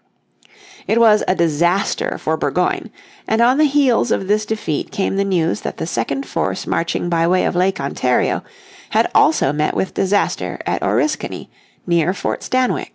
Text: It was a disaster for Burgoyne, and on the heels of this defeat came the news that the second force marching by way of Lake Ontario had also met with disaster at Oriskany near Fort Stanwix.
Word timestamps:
It 0.87 0.99
was 0.99 1.23
a 1.27 1.35
disaster 1.35 2.17
for 2.17 2.35
Burgoyne, 2.35 2.89
and 3.27 3.39
on 3.39 3.59
the 3.59 3.65
heels 3.65 4.09
of 4.09 4.27
this 4.27 4.47
defeat 4.47 4.89
came 4.89 5.15
the 5.15 5.23
news 5.23 5.61
that 5.61 5.77
the 5.77 5.85
second 5.85 6.25
force 6.25 6.65
marching 6.65 7.07
by 7.07 7.27
way 7.27 7.45
of 7.45 7.55
Lake 7.55 7.79
Ontario 7.79 8.43
had 8.89 9.11
also 9.13 9.53
met 9.53 9.75
with 9.75 9.93
disaster 9.93 10.57
at 10.65 10.81
Oriskany 10.81 11.49
near 11.85 12.15
Fort 12.15 12.41
Stanwix. 12.41 12.89